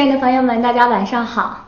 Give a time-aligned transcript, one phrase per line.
[0.00, 1.66] 亲爱的朋友们，大家晚上好，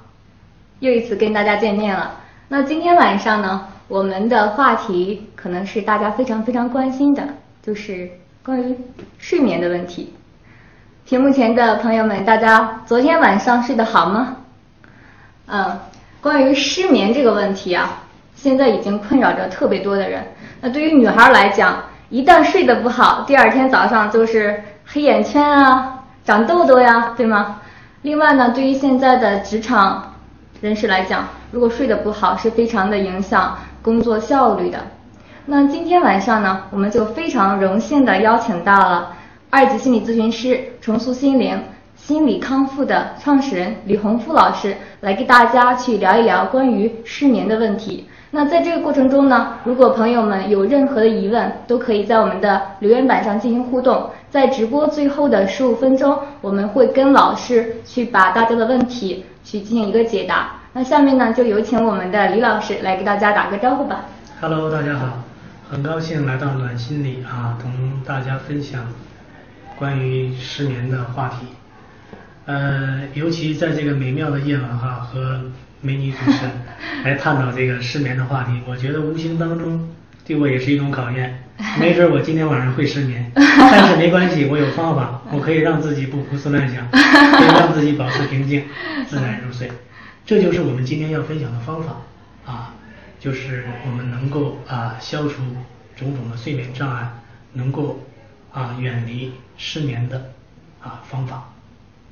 [0.79, 2.15] 又一次跟大家见面了。
[2.48, 7.23] 那今天晚上呢，我们的话题可能是大家非常非常关心的，
[7.62, 8.09] 就是
[8.42, 8.75] 关于
[9.19, 10.15] 睡眠的问题。
[11.05, 14.37] 屏幕前的朋友们，大家昨天晚上睡得好吗？
[15.48, 15.78] 嗯，
[16.23, 17.98] 关于失眠这个问题啊，
[18.34, 20.27] 现在已经困扰着特别多的人。
[20.62, 27.59] 那对于女孩来讲，一旦睡得不好，第二天早上就是黑眼圈啊、长痘痘呀，对吗？
[28.02, 30.15] 另外呢，对于现在的职场
[30.61, 34.78] 人士来讲，如果睡得不好，是非常的影响工作效率的。
[35.47, 39.12] 那今天晚上呢，我们就非常荣幸的邀请到了
[39.50, 41.62] 二级心理咨询师、重塑心灵
[41.95, 48.08] 心理康复的创始人李洪富老师，来给大家去聊一聊关于失眠的问题。
[48.34, 54.08] 那在这个过程中呢，如果朋友们有任何的疑问，都可以在我们的留言板上进行互动。
[54.30, 60.52] 在直播最后的十五分钟，我们会跟老师去把大家的问题去进行一个解答。
[60.72, 64.06] 那下面呢，就有请我们的李老师来给大家打个招呼吧。
[64.41, 65.19] Hello，大家好，
[65.70, 67.70] 很高兴来到暖心里啊，同
[68.02, 68.86] 大家分享
[69.78, 71.46] 关于失眠的话题。
[72.46, 75.42] 呃，尤其在这个美妙的夜晚哈，和
[75.83, 76.50] 美女主持人
[77.05, 79.91] 来探讨这个失眠的话题，我觉得无形当中
[80.24, 81.39] 对我也是一种考验。
[81.78, 88.64] 没准我今天晚上会失眠， 但是没关系，我有方法，我可以让自己不胡思乱想，可以让自己保持平静，
[89.06, 89.70] 自然入睡。
[90.24, 91.96] 这就是我们今天要分享的方法
[92.46, 92.74] 啊，
[93.20, 95.42] 就是我们能够啊消除
[95.94, 97.08] 种种的睡眠障碍，
[97.52, 98.00] 能够
[98.52, 100.33] 啊远离失眠的
[100.80, 101.52] 啊方法。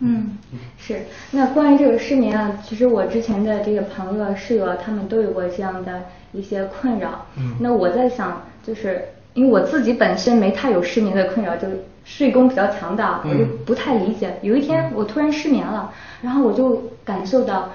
[0.00, 0.37] 嗯，
[0.78, 1.03] 是。
[1.31, 6.03] 那关于这个失眠啊，其实我之前的这个朋友啊、室友啊，他们都有过这样的
[6.33, 7.27] 一些困扰。
[7.37, 11.69] 嗯那我在想，就是因为我自己本身没太有失眠的困扰，就
[12.05, 14.39] 睡功比较强大，我就嗯不太理解。
[14.43, 17.71] 有一天我突然失眠了，然后我就感受到，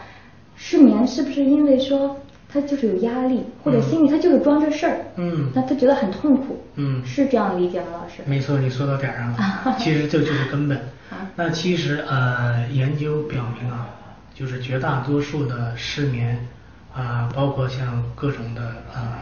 [0.56, 2.18] 失眠是不是因为说
[2.56, 6.64] 他就是有压力，或者嗯心里他就是装着事儿，嗯那他觉得很痛苦。
[6.76, 8.24] 嗯是这样理解吗，老师？
[8.26, 10.78] 没错，你说到点儿上了， 其实这就是根本
[11.10, 11.30] 啊。
[11.36, 13.88] 那其实呃，研究表明啊，
[14.34, 16.48] 就是绝大多数的失眠
[16.94, 18.62] 啊、包括像各种的
[18.94, 19.20] 啊、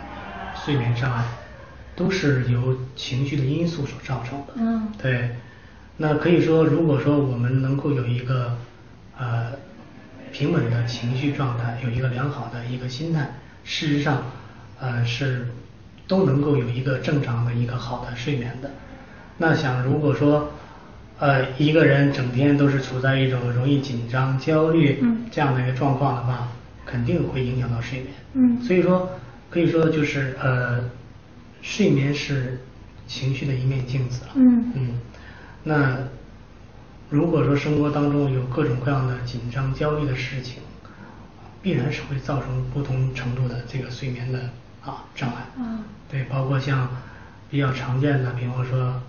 [0.63, 1.23] 睡眠障碍，
[1.95, 4.53] 都是由情绪的因素所造成的。
[4.57, 5.31] 嗯对，
[5.97, 8.55] 那可以说，如果说我们能够有一个
[9.17, 9.51] 呃
[10.33, 13.29] 平稳的情绪状态，有一个良好的一个心态，
[13.63, 14.23] 事实上
[14.79, 15.47] 呃是
[16.07, 18.71] 都能够有一个正常的一个好的睡眠的。
[19.37, 20.51] 那想如果说
[21.19, 26.47] 呃一个人整天都是处在一种容易紧张、焦虑嗯这样的一个状况的话，
[26.85, 28.11] 肯定会影响到睡眠。
[28.33, 29.09] 嗯所以说
[29.51, 30.83] 可以说就是呃
[31.61, 32.59] 睡眠是
[33.07, 34.31] 情绪的一面镜子了。
[34.33, 34.99] 嗯嗯，
[35.63, 35.97] 那
[37.13, 40.63] 如果说生活当中有各种各样的紧张、焦虑的事情，
[41.61, 44.39] 必然是会造成不同程度的这个睡眠的
[44.83, 45.35] 啊障碍。
[45.63, 45.77] 啊
[46.09, 46.89] 对，包括像
[47.51, 48.99] 比较常见的，比方说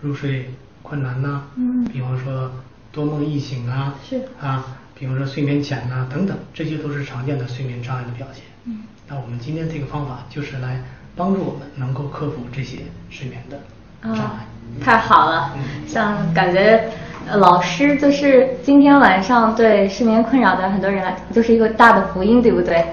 [0.00, 2.52] 入睡困难呐、嗯比方说
[2.92, 4.64] 多梦易醒啊，是啊，
[4.96, 8.44] 比方说睡眠浅呐、等等，这些都是常见的睡眠障碍的表现。
[8.66, 10.80] 嗯那我们今天这个方法就是来
[11.16, 12.78] 帮助我们能够克服这些
[13.10, 13.58] 睡眠的
[14.04, 14.46] 障啊碍。，
[14.84, 16.90] 太好了，嗯像感觉呃
[17.32, 22.84] 老师就是今天晚上对失眠困扰的很多人来，就是一个大的福音，对不对？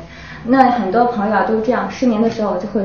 [0.46, 2.82] 那很多朋友啊都是这样，失眠的时候就会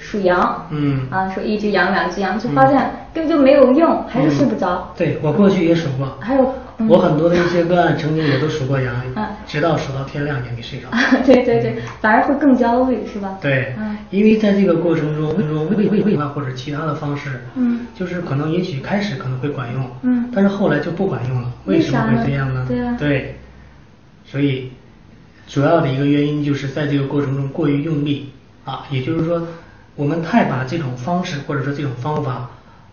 [0.00, 1.06] 数羊，嗯。
[1.10, 2.76] 啊，数一只羊两只羊，就发现
[3.14, 4.92] 根本就没有用，还是睡不着。
[4.96, 6.88] 对我过去也数过，还有嗯。
[6.88, 10.88] 我很多的一些个案曾经也都数过羊嗯，直到数到天亮也没睡着。
[11.26, 13.38] 对对对，反而会更焦虑，是吧？
[13.40, 17.86] 对嗯，因为在这个过程中，中胃胃胃啊或者其他的方式，嗯。
[17.94, 22.64] 就是可能也许开始可能会管用，嗯但是后来就不管用了，为什么会这样呢？
[22.66, 22.96] 对啊。
[22.98, 23.36] 对，
[24.24, 24.72] 所以
[25.46, 28.30] 主要的一个原因就是在这个过程中过于用力
[28.64, 29.42] 啊，也就是说，
[30.00, 32.50] 我们太把这种方式或者说这种方法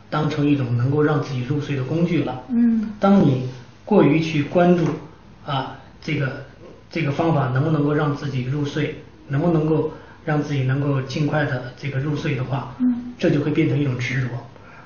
[0.10, 2.44] 当成一种能够让自己入睡的工具了。
[2.50, 3.50] 嗯当你
[3.86, 4.86] 过于去关注
[5.46, 6.46] 啊这个
[6.92, 9.94] 这个方法能不能够让自己入睡，能不能够
[10.26, 14.28] 让自己能够尽快的这个入睡的话，嗯这就会变成一种执着，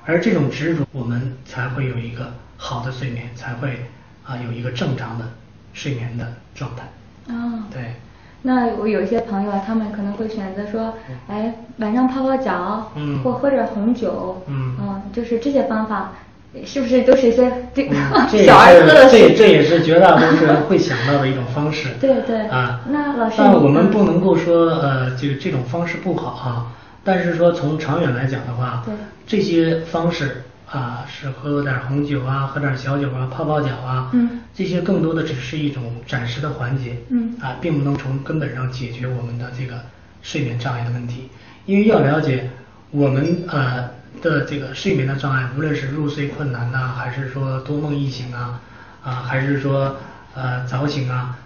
[0.06, 3.86] 而这种执着，我们才会有一个好的睡眠，才会
[4.22, 5.28] 啊有一个正常的
[5.72, 6.88] 睡眠的状态。
[7.34, 7.96] 哦，对，
[8.42, 10.94] 那我有一些朋友啊，他们可能会选择说，
[11.28, 16.12] 哎，晚上泡泡脚，嗯或喝点红酒，嗯就是这些方法，
[16.64, 17.96] 是不是都是一些这嗯，
[18.30, 21.90] 这小儿科的是这事这也是绝大多数人会想到的一种方式。
[22.00, 26.66] 对对啊，那老师但我们嗯不能够说呃，就这种方式不好啊。
[27.04, 28.94] 但是说从长远来讲的话，对
[29.26, 39.84] 这些方式啊是喝点红酒啊，喝点小酒啊，泡泡脚啊，嗯，这些更多的只是一种暂时的缓解，嗯啊，并不能从根本上解决我们的这个
[40.22, 41.28] 睡眠障碍的问题。
[41.66, 42.50] 因为要了解
[42.90, 43.90] 我们呃
[44.20, 48.60] 的这个睡眠的障碍，无论是入睡困难呐、还是说多梦易醒啊，
[49.04, 49.96] 啊，还是说
[50.34, 51.38] 呃早醒啊，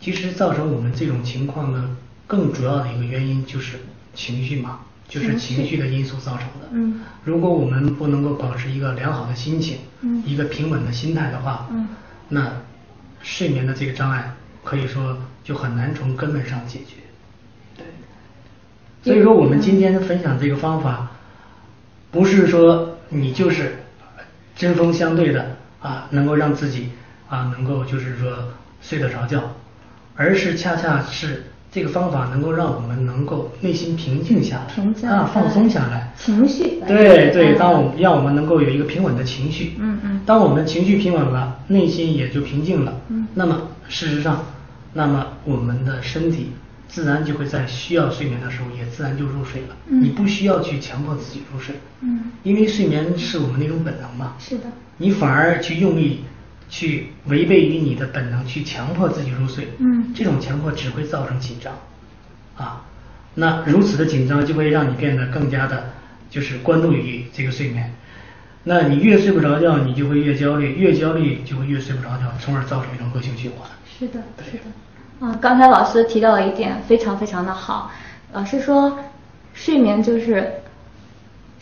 [0.00, 1.96] 其实造成我们这种情况呢，
[2.26, 3.78] 更主要的一个原因就是
[4.14, 4.80] 情绪嘛，
[5.12, 6.68] 就是情绪的因素造成的。
[6.72, 11.88] 嗯如果我们不能够保持一个良好的心情，嗯一个平稳的心态的话，嗯
[12.30, 12.50] 那
[13.20, 14.32] 睡眠的这个障碍
[14.64, 16.96] 可以说就很难从根本上解决。
[17.76, 17.84] 对，
[19.02, 21.10] 所以说我们今天分享这个方法，
[22.10, 23.84] 不是说你就是
[24.56, 26.88] 针锋相对的啊，能够让自己
[27.28, 29.52] 啊能够就是说睡得着觉，
[30.16, 44.44] 而是恰恰是这个方法能够让我们能够内心平静下来，平静啊放松下来，情绪对对，嗯当我们让我们能够有一个平稳的情绪，嗯嗯当我们情绪平稳了，内心也就平静了，嗯那么事实上，
[44.92, 46.50] 那么我们的身体
[46.88, 49.68] 自然就会在需要睡眠的时候，也自然就入睡了。
[49.86, 54.34] 嗯你不需要去强迫自己入睡，嗯因为睡眠是我们的一种本能嘛。
[54.38, 54.64] 是的
[54.98, 56.20] 你反而去用力
[56.72, 61.74] 去违背于你的本能，去强迫自己入睡，嗯这种强迫只会造成紧张，
[62.56, 62.80] 啊，
[63.34, 65.90] 那如此的紧张就会让你变得更加的，
[66.30, 67.92] 就是关注于这个睡眠。
[68.64, 73.68] 那你越睡不着觉，你就会越焦虑，越焦虑就会越睡不着觉，从而造成一种恶性循环。
[73.86, 75.26] 是的，是的。
[75.26, 77.92] 啊，刚才老师提到了一点，非常非常的好。
[78.32, 78.98] 老师说，
[79.52, 80.50] 睡眠就是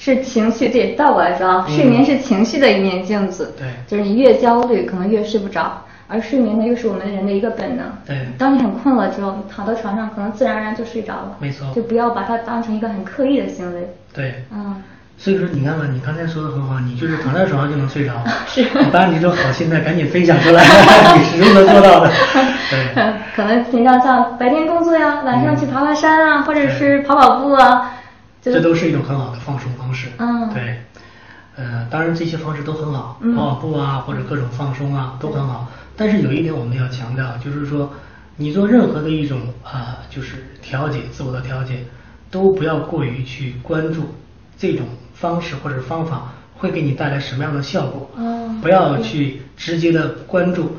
[0.02, 3.54] 是情绪，对，倒过来说啊，嗯睡眠是情绪的一面镜子。
[3.58, 7.84] 对就是你越焦虑，可能越睡不着，而睡眠呢，又是我们人的一个本能。
[8.06, 11.36] 对当你很困了之后，你躺到床上，可能自然而然就睡着了。
[11.38, 13.94] 没错就不要把它当成一个很刻意的行为。
[14.14, 14.82] 对，嗯。
[15.18, 18.14] 所以说你看吧，你刚才说的很好，你就是躺在床上就能睡着，
[18.48, 20.64] 是我把你这种好心态赶紧分享出来，
[21.14, 22.10] 你是如何做到的？
[22.72, 23.12] 对。
[23.36, 27.99] 可能平常像白天工作呀，晚上去爬爬山啊，或者是跑跑步啊，就
[28.42, 30.08] 这都是一种很好的放松方式。
[30.18, 30.80] 嗯对，
[31.56, 35.70] 呃，当然这些方式都很好，嗯跑跑步啊，或者各种放松啊，都很好。
[35.96, 37.92] 但是有一点我们要强调，就是说，
[38.36, 41.84] 你做任何的一种啊、就是调节自我的调节，
[42.30, 44.14] 都不要过于去关注
[44.56, 48.10] 这种方式或者方法会给你带来什么样的效果。
[48.16, 50.76] 嗯不要去直接的关注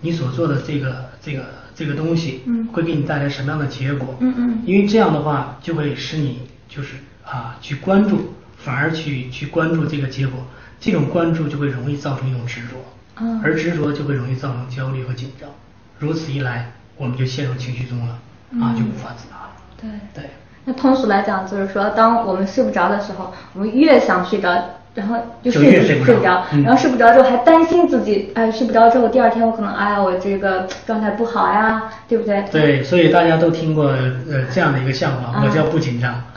[0.00, 4.14] 你所做的这个这个这个东西，嗯会给你带来什么样的结果。
[4.20, 6.94] 嗯嗯因为这样的话就会使你就是
[7.24, 10.46] 啊去关注，反而去去关注这个结果，
[10.80, 12.76] 这种关注就会容易造成一种执着，
[13.16, 15.50] 嗯而执着就会容易造成焦虑和紧张，
[15.98, 18.14] 如此一来我们就陷入情绪中了，
[18.62, 19.50] 啊嗯就无法自拔了。
[19.76, 19.90] 对。
[20.14, 20.30] 对，
[20.64, 24.52] 那通俗来讲，就是说，当我们睡不着的时候，我们越想睡着，
[24.94, 26.62] 然后就睡就越睡不着，嗯。
[26.62, 32.44] 然后睡不着之后还担心自己，哎，睡不着之后，第二天我可能，哎呀，我这个状态不好呀，对不对？
[32.50, 36.22] 对，所以大家都听过呃这样的一个笑话，嗯我叫不紧张，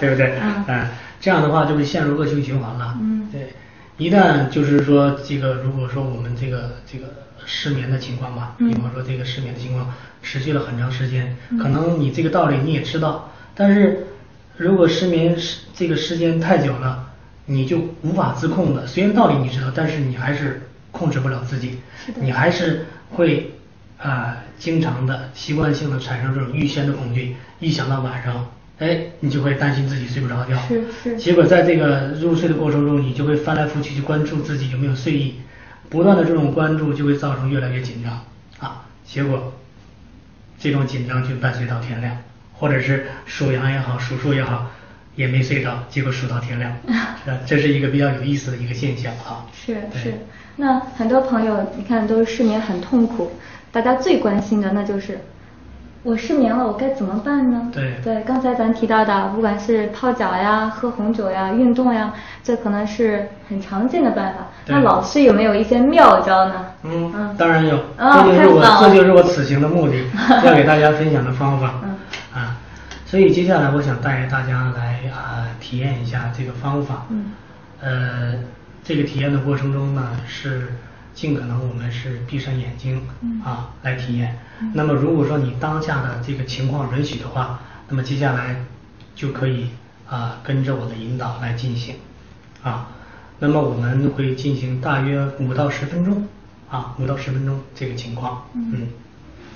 [0.00, 0.10] 对。
[0.10, 0.34] 不对？
[0.42, 0.88] 嗯哎
[1.20, 2.94] 这样的话就会陷入恶性循环了。
[3.00, 3.28] 嗯。
[3.32, 3.52] 对，
[3.96, 7.06] 一旦就是说这个，如果说我们这个这个
[7.44, 8.68] 失眠的情况吧，嗯。
[8.70, 11.58] 比方说这个失眠的情况持续了很长时间，嗯。
[11.58, 14.06] 可能你这个道理你也知道，但是
[14.58, 17.08] 如果失眠时这个时间太久了，
[17.46, 18.86] 你就无法自控的。
[18.86, 21.78] 虽然道理你知道，但是你还是控制不了自己。
[22.16, 23.54] 你还是会
[23.98, 31.16] 啊、经常的习惯性的产生这种预先的恐惧，一想到晚上，哎，你就会担心自己睡不着觉，是是。
[31.16, 35.34] 结果在这个入睡的过程中，你就会翻来覆去去关注自己有没有睡意，
[35.88, 38.24] 不断的这种关注就会造成越来越紧张。
[38.58, 39.52] 啊，结果
[40.58, 42.16] 这种紧张就伴随到天亮，
[42.58, 44.66] 或者是数羊也好，数数也好，
[45.14, 46.72] 也没睡着，结果数到天亮，
[47.24, 47.38] 是 吧？
[47.46, 49.46] 这是一个比较有意思的一个现象啊。
[49.52, 50.14] 是是，
[50.56, 53.32] 那很多朋友你看都是失眠很痛苦，
[53.72, 55.20] 大家最关心的那就是
[56.04, 57.68] 我失眠了，我该怎么办呢？
[57.72, 64.46] 对对，刚才咱提到的，不管是泡脚呀、喝红酒呀、运动呀，这可能是很常见的办法。
[64.66, 66.66] 那老师有没有一些妙招呢？
[66.84, 69.94] 嗯嗯，当然有，啊这就是我这就是我此行的目的，
[70.44, 71.74] 要给大家分享的方法。
[71.84, 71.96] 嗯
[72.38, 72.56] 啊，
[73.04, 77.06] 所以接下来我想带大家来啊体验一下这个方法。
[77.10, 77.32] 嗯。
[77.80, 78.34] 呃，
[78.82, 80.74] 这个体验的过程中呢，是
[81.14, 84.38] 尽可能我们是闭上眼睛嗯啊来体验。
[84.74, 88.64] 那么如果说你当下的这个情况允许的话，那么接下来
[89.14, 89.70] 就可以
[90.08, 91.94] 啊跟着我的引导来进行
[92.64, 92.88] 啊。
[93.38, 96.26] 那么我们会进行大约五到十分钟
[96.68, 98.42] 啊，五到十分钟这个情况。
[98.54, 98.88] 嗯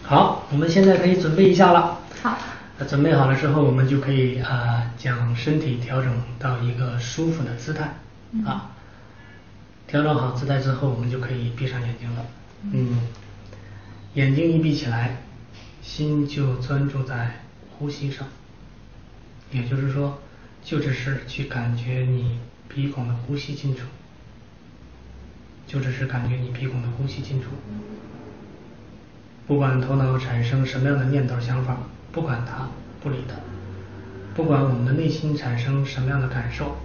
[0.04, 1.98] 好，我们现在可以准备一下了。
[2.22, 2.38] 好。
[2.82, 7.94] 那准备好了之后，我们就可以啊、将身体调整到一个舒服的姿态
[8.44, 8.72] 啊。
[9.86, 12.26] 调整好姿态之后，我们就可以闭上眼睛了。
[12.72, 12.98] 嗯，
[14.14, 15.18] 眼睛一闭起来，
[15.80, 17.42] 心就专注在
[17.78, 18.26] 呼吸上。
[19.52, 20.18] 也就是说，
[20.64, 23.82] 就只是去感觉你鼻孔的呼吸进出，
[25.68, 27.50] 就只是感觉你鼻孔的呼吸进出。
[29.46, 31.76] 不管头脑产生什么样的念头、想法，
[32.12, 32.68] 不管它，
[33.02, 33.34] 不理它。
[34.34, 36.76] 不管我们的内心产生什么样的感受。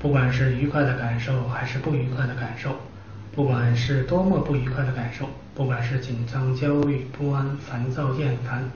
[0.00, 2.76] 不管是愉快的感受还是不愉快的感受，
[3.34, 8.68] 不管是多么不愉快的感受，不管是紧张、焦虑、不安、烦躁、厌烦，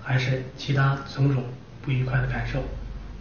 [0.00, 1.42] 还是其他种种
[1.82, 2.62] 不愉快的感受，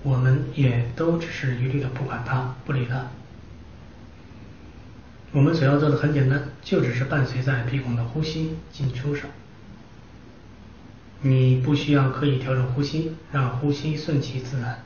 [0.04, 3.08] 我们也都只是一律的不管它，不理它。
[5.32, 9.27] 我们所要做的很简单，就只是伴随在鼻孔的呼吸进出上。
[11.21, 14.83] 你不需要刻意调整呼吸，让呼吸顺其自然，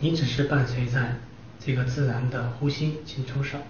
[0.00, 1.16] 你只是伴随在。
[1.58, 3.60] 这个自然的呼吸进出上，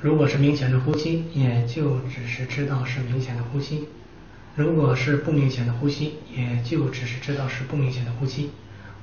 [0.00, 3.80] 如果是明显的呼吸，也就只是知道是明显的呼吸；
[4.54, 8.48] 如果是不明显的呼吸，也就只是知道是不明显的呼吸；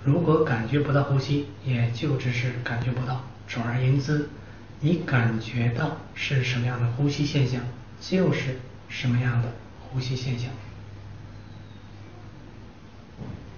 [0.03, 3.23] 如果感觉不到呼吸，也就只是感觉不到。
[3.47, 4.29] 总而言之，
[4.79, 7.61] 你感觉到是什么样的呼吸现象，
[8.01, 8.57] 就是
[8.89, 9.53] 什么样的
[9.95, 10.51] 呼吸现象，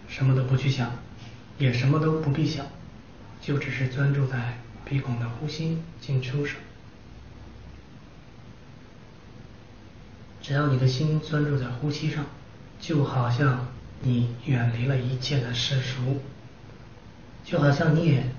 [0.08, 0.92] 什么都不去想。
[1.58, 2.64] 也什么都不必想，
[3.42, 6.58] 就只是专注在鼻孔的呼吸进出上。
[10.40, 12.24] 只要你的心专注在呼吸上，
[12.80, 13.70] 就好像
[14.02, 16.22] 你远离了一切的世俗，
[17.44, 18.30] 就好像你也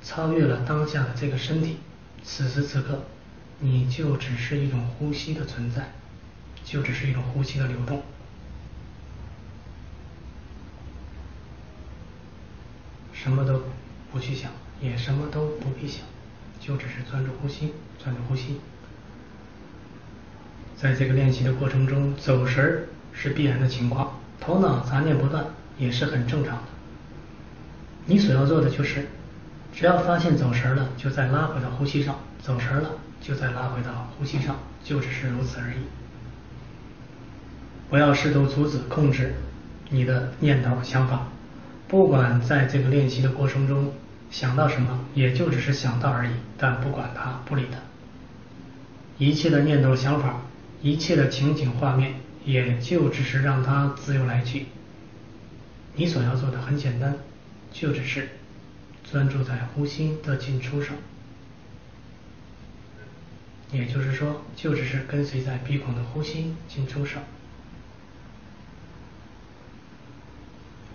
[0.00, 1.78] 超越了当下的这个身体。
[2.22, 3.02] 此时此刻，
[3.58, 5.90] 你就只是一种呼吸的存在，
[6.68, 8.02] 就只是一种呼吸的流动。
[13.14, 13.62] 什么都
[14.12, 16.02] 不去想，也什么都不必想，
[16.60, 17.72] 就只是专注呼吸，
[18.02, 18.60] 专注呼吸。
[20.76, 25.46] 在这个练习的过程中，走神儿是必然的情况，头脑杂念不断
[25.78, 26.62] 也是很正常的。
[28.04, 29.08] 你所要做的就是，
[29.74, 32.90] 只要发现走神了，就再拉回到呼吸上；走神了，
[33.22, 35.78] 就再拉回到呼吸上，就只是如此而已。
[37.90, 39.34] 不要试图阻止、控制
[39.90, 41.28] 你的念头、想法。
[41.88, 43.94] 不管在这个练习的过程中
[44.30, 47.78] 想到什么，也就只是想到而已，但不管它，不理它。
[49.16, 50.42] 一切的念头、想法，
[50.82, 52.14] 一切的情景、画面，
[52.44, 54.66] 也就只是让它自由来去。
[55.94, 57.16] 你所要做的很简单，
[57.72, 58.28] 就只是
[59.10, 60.94] 专注在呼吸的进出上，
[63.72, 67.22] 也就是说，就只是跟随在鼻孔的呼吸进出上。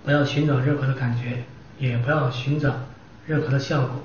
[0.03, 1.43] 不要寻找任何的感觉，
[1.79, 2.75] 也不要寻找
[3.25, 4.03] 任何的效果，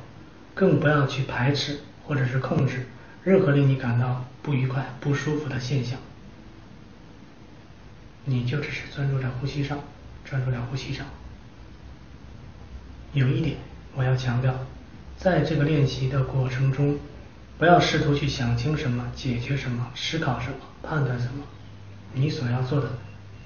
[0.54, 2.86] 更不要去排斥或者是控制
[3.24, 5.98] 任何令你感到不愉快、不舒服的现象。
[8.24, 9.78] 你就只是专注在呼吸上，
[10.24, 11.06] 专注在呼吸上。
[13.12, 13.56] 有一点
[13.94, 14.54] 我要强调，
[15.16, 16.98] 在这个练习的过程中，
[17.58, 21.42] 不要试图去想清什么、解决什么、思考什么、判断什么。
[22.12, 22.88] 你所要做的，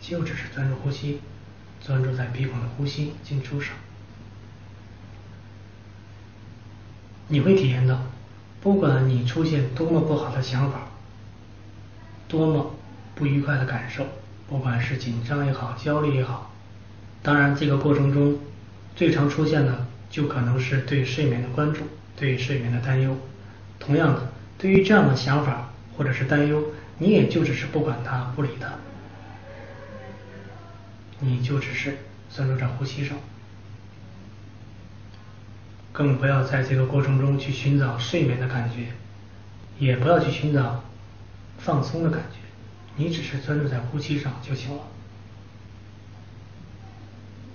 [0.01, 1.21] 就只是专注呼吸。
[1.85, 3.75] 专注在鼻孔的呼吸进出上，
[7.29, 8.01] 你会体验到，
[8.61, 10.89] 不管你出现多么不好的想法，
[12.29, 12.75] 多么
[13.15, 14.07] 不愉快的感受，
[14.49, 16.53] 不管是紧张也好，焦虑也好，
[17.23, 18.39] 当然这个过程中
[18.95, 21.81] 最常出现的就可能是对睡眠的关注，
[22.17, 23.17] 对睡眠的担忧。
[23.81, 26.63] 同样的，对于这样的想法或者是担忧，
[26.99, 28.69] 你也就只是不管它，不理它。
[31.25, 31.99] 你就只是
[32.35, 33.17] 专注在呼吸上，
[35.93, 38.89] 更不要在这个过程中去寻找睡眠的感觉，
[39.79, 40.83] 也不要去寻找
[41.59, 42.39] 放松的感觉，
[42.97, 44.83] 你只是专注在呼吸上就行了。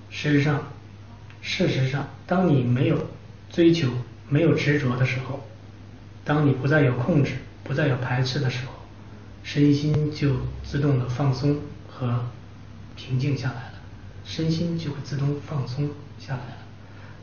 [0.09, 0.63] 事实上，
[1.41, 3.07] 事实上，当你没有
[3.51, 3.91] 追求、
[4.29, 5.45] 没有执着的时候，
[6.23, 7.33] 当你不再有控制、
[7.65, 8.71] 不再有排斥的时候，
[9.43, 11.59] 身心就自动的放松
[11.89, 12.23] 和。
[12.97, 13.73] 平静下来了，
[14.25, 16.57] 身心就会自动放松下来了。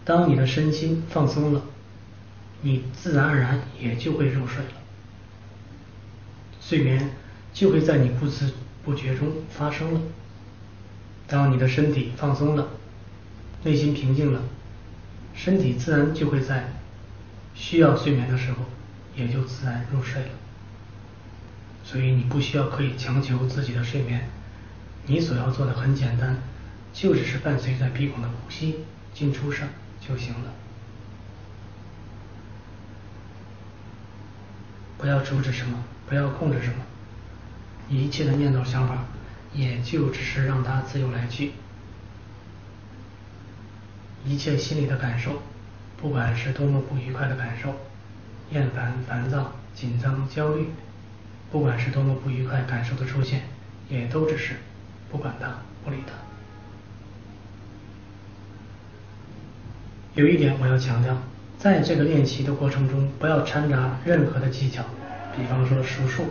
[0.04, 1.62] 当你的身心放松了，
[2.62, 4.70] 你自然而然也就会入睡了。
[6.60, 7.10] 睡眠
[7.52, 8.52] 就会在你不知
[8.84, 10.00] 不觉中发生了。
[11.26, 12.68] 当你的身体放松了，
[13.64, 14.42] 内心平静了，
[15.34, 16.72] 身体自然就会在
[17.54, 18.58] 需要睡眠的时候，
[19.16, 20.28] 也就自然入睡了。
[21.82, 24.28] 所以你不需要刻意强求自己的睡眠。
[25.06, 26.36] 你所要做的很简单
[26.92, 28.80] 就只是伴随在鼻孔的呼吸
[29.12, 29.68] 进出声
[30.00, 30.52] 就行了。
[34.96, 36.76] 不要阻止什么不要控制什么
[37.90, 39.04] 一切的念头想法
[39.52, 41.52] 也就只是让它自由来去。
[44.24, 45.42] 一切心里的感受
[45.98, 47.74] 不管是多么不愉快的感受
[48.50, 50.68] 厌烦烦躁紧张焦虑
[51.50, 53.42] 不管是多么不愉快感受的出现
[53.90, 54.54] 也都只是
[55.14, 55.46] 不管他，
[55.84, 56.12] 不理他。
[60.14, 61.16] 有一点我要强调，
[61.56, 64.84] 在这个练习的过程中，不要掺杂任何的技巧，
[65.36, 66.24] 比方说数数，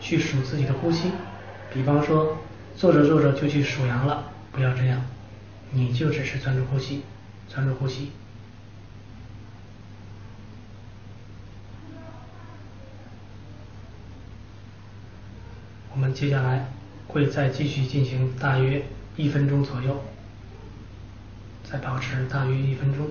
[0.00, 1.10] 去数自己的呼吸，
[1.74, 2.38] 比方说
[2.74, 5.02] 做着做着就去数羊了，不要这样，
[5.70, 7.02] 你就只是专注呼吸。
[7.50, 8.12] 专注呼吸。
[15.92, 16.66] 我们接下来
[17.12, 18.84] 会再继续进行大约
[19.16, 20.02] 一分钟左右，
[21.62, 23.06] 再保持大约一分钟，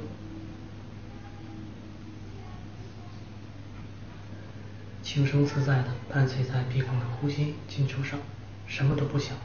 [5.01, 8.19] 轻松自在的伴随在鼻孔的呼吸进出上，
[8.67, 9.37] 什么都不想，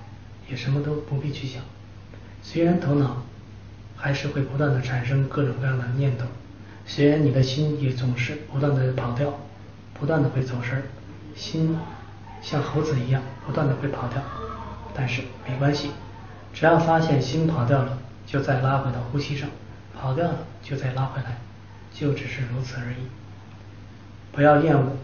[0.49, 1.63] 也什么都不必去想，
[2.43, 3.23] 虽然头脑。
[3.99, 6.27] 还是会不断的产生各种各样的念头，
[6.85, 9.41] 虽然你的心也总是不断的跑掉，
[9.95, 10.83] 不断的会走神儿，
[11.35, 11.75] 心
[12.43, 14.23] 像猴子一样不断的会跑掉，
[14.95, 15.91] 但是没关系，
[16.53, 19.49] 只要发现心跑掉了，就再拉回到呼吸上，
[19.99, 21.39] 跑掉了就再拉回来，
[21.93, 23.07] 就只是如此而已。
[24.33, 24.97] 不要厌恶，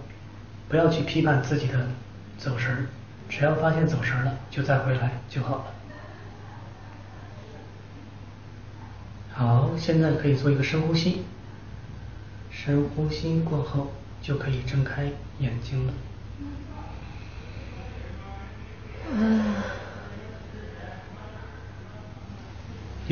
[0.68, 1.88] 不要去批判自己的
[2.38, 2.86] 走神儿，
[3.28, 5.64] 只要发现走神了，就再回来就好了。
[9.32, 11.24] 好，现在可以做一个深呼吸。
[12.50, 15.92] 深呼吸过后，就可以睁开眼睛了。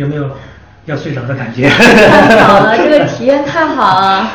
[0.00, 0.30] 有没有
[0.86, 1.68] 要睡着的感觉？
[1.68, 4.28] 太好了，这个体验太好了。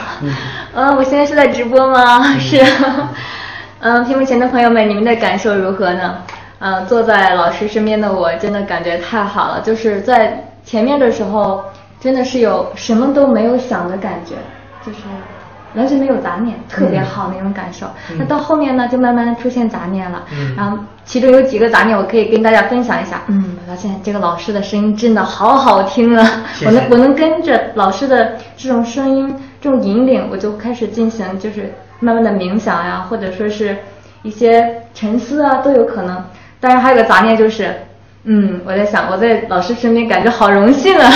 [0.73, 2.23] 嗯，我现在是在直播吗？
[2.39, 2.63] 是。
[3.79, 6.15] 嗯，屏幕前的朋友们，你们的感受如何呢？
[6.59, 9.61] 嗯，坐在老师身边的我，真的感觉太好了。
[9.61, 11.63] 就是在前面的时候。
[11.97, 14.35] 真的是有什么都没有想的感觉，
[14.85, 14.99] 就是
[15.75, 17.87] 完全没有杂念，特别好那种感受。
[18.17, 20.23] 那到后面呢，就慢慢出现杂念了。
[20.55, 23.21] 然后其中有几个杂念，我可以跟大家分享一下。
[23.27, 26.43] 嗯，我发现这个老师的声音真的好好听啊！
[26.65, 33.77] 我能我能跟着老师的这种声音这种引领，我就开始进行就是慢慢的冥想呀，或者说是
[34.23, 36.23] 一些沉思啊都有可能。
[36.59, 37.73] 当然还有个杂念就是。
[38.25, 41.11] 嗯，我在想，我在老师身边感觉好荣幸啊！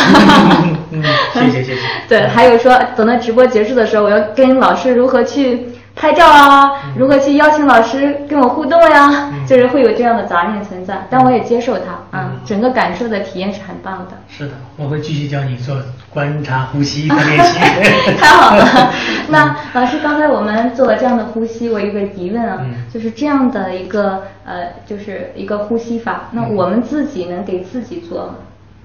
[0.92, 1.82] 嗯，谢谢谢谢。
[2.08, 5.69] 对，还有说等到直播结束的时候，我要跟老师如何去。
[6.00, 9.34] 拍照啊，如何去邀请老师跟我互动呀？
[9.46, 12.32] 就是会有这样的杂念存在，但我也接受它啊。
[12.46, 14.18] 整个感受的体验是很棒的。
[14.30, 15.76] 是的，我会继续教你做
[16.10, 17.60] 观察呼吸的练习。
[18.18, 18.94] 太好了，
[19.28, 28.36] 那老师刚才我们做了这样的呼吸，我有个疑问啊，就是这样的一个呃，就是一个呼吸法，那我们自己能给自己做吗？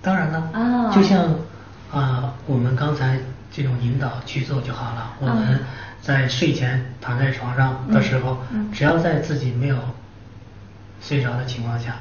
[0.03, 1.21] 当然了啊，就像
[1.93, 3.19] 啊，我们刚才
[3.53, 5.61] 这种引导去做就好了，我们。
[6.05, 8.39] 在睡前躺在床上的时候，
[8.73, 9.77] 只要在自己没有
[11.01, 11.97] 睡着的情况下，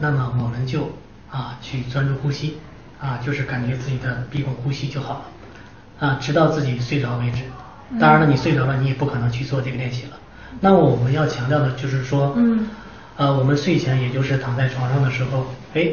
[0.00, 0.92] 那么我们就
[1.28, 2.58] 啊去专注呼吸，
[3.00, 5.24] 啊就是感觉自己的闭孔呼吸就好
[6.00, 7.42] 了，啊直到自己睡着为止。
[7.98, 10.16] 当然了，你睡着了，你也不可能去做这个练习了。
[10.60, 12.36] 那么我们要强调的就是说，
[13.16, 15.88] 呃我们睡前也就是躺在床上的时候，哎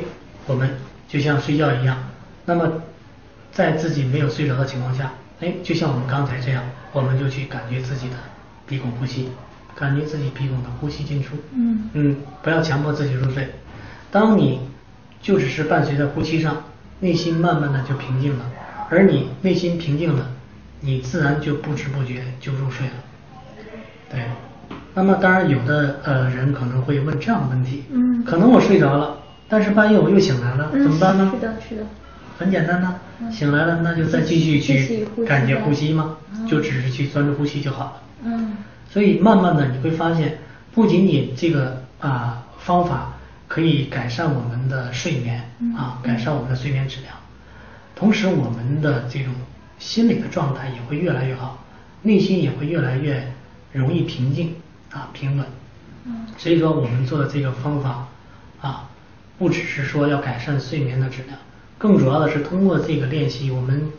[0.45, 0.69] 我们
[1.07, 1.97] 就像睡觉一样，
[2.45, 2.83] 那么
[3.51, 5.11] 在自己没有睡着的情况下。
[5.41, 8.15] 哎，就像我们刚才这样，我们就去感觉自己的
[8.65, 9.29] 鼻孔呼吸，
[9.75, 11.35] 感觉自己鼻孔的呼吸进出。
[11.53, 13.49] 嗯嗯，不要强迫自己入睡。
[14.11, 14.61] 当你
[15.21, 16.63] 就只是伴随着呼吸上，
[17.01, 18.45] 内心慢慢的就平静了，
[18.89, 20.27] 而你内心平静了，
[20.79, 22.93] 你自然就不知不觉就入睡了。
[24.09, 24.21] 对。
[24.97, 29.17] 那么当然有的呃人可能会问这样的问题，嗯，可能我睡着了，
[29.49, 31.29] 但是半夜我又醒来了，怎么办呢？
[31.35, 31.83] 是的，是的。
[32.37, 32.95] 很简单呐，
[33.31, 36.17] 醒来了那就再继续去感觉呼吸嘛，
[36.47, 38.01] 就只是去专注呼吸就好了。
[38.23, 38.57] 嗯，
[38.89, 40.39] 所以慢慢的你会发现，
[40.73, 43.13] 不仅仅这个啊方法
[43.47, 47.15] 可以改善我们的睡眠啊，改善我们的睡眠质量，
[47.95, 49.33] 同时我们的这种
[49.79, 51.63] 心理的状态也会越来越好，
[52.01, 53.31] 内心也会越来越
[53.71, 54.55] 容易平静
[54.91, 55.45] 啊平稳。
[56.05, 58.07] 嗯，所以说我们做的这个方法
[58.61, 58.89] 啊，
[59.37, 61.37] 不只是说要改善睡眠的质量。
[61.85, 63.91] 更主要的是通过这个练习，我们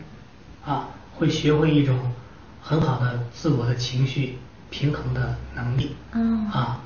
[0.65, 1.97] 啊会学会一种
[2.61, 4.39] 很好的自我的情绪
[4.71, 5.95] 平衡的能力。
[6.13, 6.49] 嗯。
[6.51, 6.81] 啊，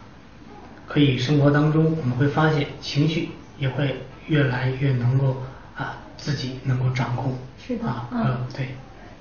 [0.87, 5.37] 可以生活当中我们会发现情绪也会越来越能够
[5.75, 7.33] 啊自己能够掌控。
[7.59, 7.87] 是的。
[7.89, 8.75] 啊，嗯，对。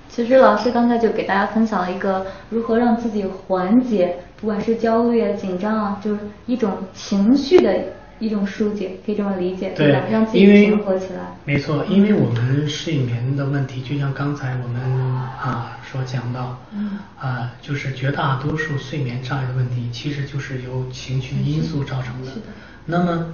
[0.08, 7.72] 其实老师刚才就给大家分享了一个如何让自己缓解，不管是焦虑啊、紧张啊，就是一种情绪的
[8.20, 10.02] 一种疏解，可以这么理解，对吧？
[10.10, 11.34] 让自己平和起来。
[11.44, 22.30] 没错，因为我们睡眠的问题，就像刚才我们啊所讲到，嗯啊，就是绝大多数睡眠障碍的问题，其实就是由情绪因素造成的。
[22.30, 22.46] 是的
[22.86, 23.26] 那么，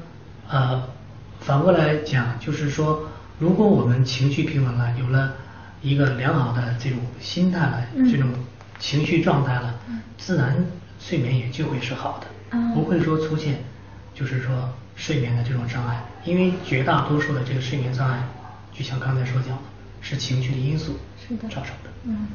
[0.49, 0.83] 呃，
[1.40, 5.35] 反过来讲，就是说，如果我们情绪平稳了，有了
[5.83, 8.29] 一个良好的这种心态了，嗯这种
[8.79, 9.75] 情绪状态了，
[10.16, 10.64] 自然
[11.01, 13.64] 睡眠也就会是好的，嗯不会说出现
[14.18, 14.55] 就是说
[14.94, 18.18] 睡眠的这种障碍，因为绝大多数的这个睡眠障碍，
[18.72, 19.62] 就像刚才所讲的，
[20.00, 20.94] 是情绪的因素
[21.42, 21.90] 造成的。
[22.05, 22.29] 嗯，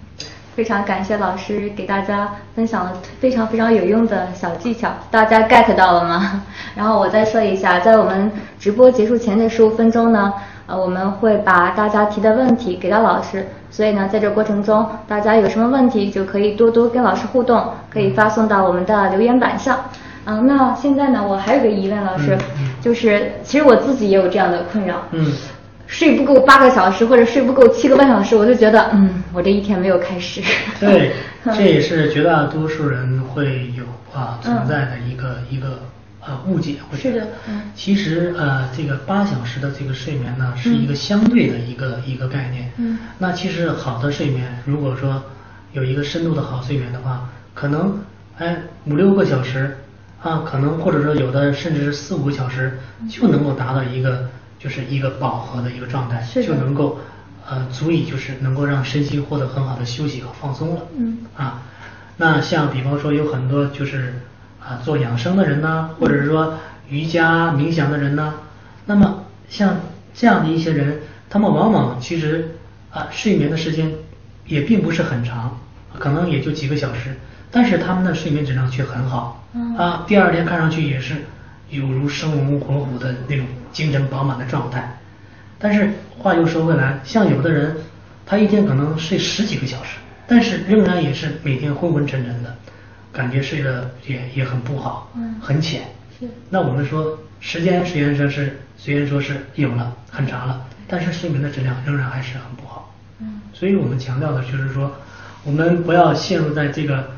[0.55, 6.43] 非常感谢老师给大家分享了非常非常有用的小技巧，大家 get 到了吗？
[6.75, 10.31] 然后我再说一下，在我们直播结束前的十五分钟呢，
[10.67, 19.79] 呃，我们会把大家提的问题给到老师，所以呢，在这过程中，大家有什么问题就可以多多跟老师互动，可以发送到我们的留言板上。
[20.31, 22.37] 嗯，那现在呢，我还有个疑问，老师，
[22.81, 25.31] 就是其实我自己也有这样的困扰，嗯
[25.87, 30.41] 睡不够八个小时或者睡不够七个半小时，我就觉得，嗯，我这一天没有开始。
[30.79, 31.11] 对，
[31.53, 33.83] 这也是绝大多数人会有
[34.17, 35.81] 啊嗯存在的一个、一个
[36.25, 36.75] 呃误解。
[36.89, 42.71] 我觉得是的嗯其实呃这个八小时的这个睡眠呢，是一个相对的一个、一个概念。
[42.77, 45.21] 嗯那其实好的睡眠，如果说
[45.73, 47.99] 有一个深度的好睡眠的话，可能
[48.37, 49.77] 哎五六个小时
[50.21, 52.79] 啊，可能或者说有的甚至是四五个小时
[53.09, 54.29] 就能够达到一个
[54.59, 56.99] 就是一个饱和的一个状态，就能够
[57.49, 60.81] 呃足以就是能够让身心获得很好的休息和放松了。
[60.95, 61.61] 嗯啊，
[62.17, 64.21] 那像比方说有很多就是
[64.63, 66.53] 啊做养生的人呢、或者是说
[66.87, 68.35] 瑜伽冥想的人呢、
[68.85, 69.79] 那么像
[70.13, 72.55] 这样的一些人，他们往往其实
[72.91, 73.91] 啊睡眠的时间
[74.45, 75.57] 也并不是很长，
[75.97, 77.15] 可能也就几个小时，
[77.49, 79.40] 但是他们的睡眠质量却很好，嗯
[79.77, 81.15] 啊，第二天看上去也是
[81.69, 84.97] 有如生龙活虎的那种精神饱满的状态。
[85.59, 87.75] 但是话又说回来，像有的人，
[88.25, 92.55] 他一天可能睡十几个小时，但是仍然也是每天昏昏沉沉的，
[93.11, 95.83] 感觉睡得也也很不好，嗯很浅。
[96.19, 102.93] 是那我们说时间虽然说是虽然说是有了很长了，但是睡眠的质量仍然还是很不好。
[103.19, 104.91] 嗯所以我们强调的就是说，
[105.43, 107.11] 我们不要陷入在这个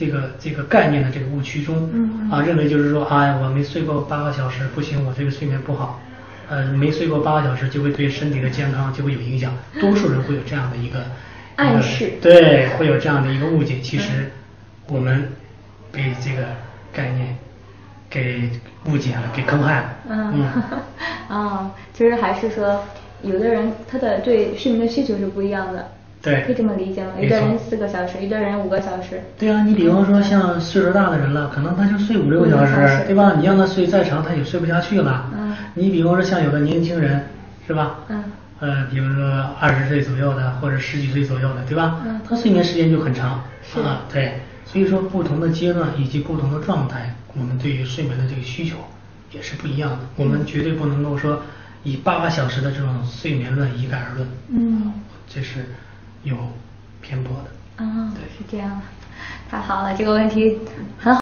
[0.00, 1.90] 这个这个概念的这个误区中，
[2.32, 6.00] 啊，认为就是说，哎，我没睡够八个小时，不行，我这个睡眠不好，
[6.48, 9.52] 呃，没睡够八个小时就会对身体的健康就会有影响。
[9.78, 11.04] 多数人会有这样的一个一个
[11.56, 13.78] 暗示对，会有这样的一个误解。
[13.80, 14.32] 其实
[14.88, 15.28] 我们
[15.92, 16.44] 被这个
[16.94, 17.36] 概念
[18.08, 18.48] 给
[18.86, 19.94] 误解了，给坑害了。
[20.08, 20.50] 嗯，
[21.28, 22.82] 啊， 其实还是说，
[23.20, 27.12] 有的人他的对睡眠的需求是不一样的，对可以这么理解吗？
[27.18, 29.22] 一个人四个小时，一个人五个小时。
[29.38, 33.34] 对啊，你比方说像岁数大的人了，可能他就睡五六个小时时，对吧？
[33.38, 35.30] 你让他睡再长，他也睡不下去了。
[35.34, 37.24] 嗯你比方说像有的年轻人，
[37.66, 38.00] 是吧？
[38.08, 38.24] 嗯
[38.58, 39.24] 呃，比方说
[39.58, 42.00] 二十岁左右的，或者十几岁左右的，对吧？
[42.04, 44.02] 嗯他睡眠时间就很长是啊。
[44.12, 48.76] 对，所以说不同的阶段以及不同的状态，我们对于睡眠的这个需求
[49.32, 49.98] 也是不一样的。
[50.16, 51.40] 我们绝对不能够说
[51.82, 54.92] 以八个小时的这种睡眠论一概而论，嗯
[55.32, 55.64] 这是
[56.22, 56.36] 有
[57.00, 57.84] 偏颇的。
[57.84, 58.82] 啊，对是这样的，
[59.50, 60.58] 太好了，这个问题
[60.98, 61.18] 很好。